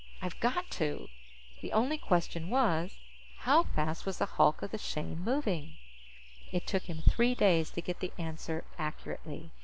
I've 0.19 0.39
got 0.39 0.71
to._ 0.71 1.09
The 1.61 1.71
only 1.73 1.99
question 1.99 2.49
was, 2.49 2.97
how 3.37 3.61
fast 3.65 4.03
was 4.03 4.17
the 4.17 4.25
hulk 4.25 4.63
of 4.63 4.71
the 4.71 4.79
Shane 4.79 5.19
moving? 5.19 5.75
It 6.51 6.65
took 6.65 6.85
him 6.89 7.03
three 7.07 7.35
days 7.35 7.69
to 7.69 7.83
get 7.83 7.99
the 7.99 8.11
answer 8.17 8.63
accurately. 8.79 9.51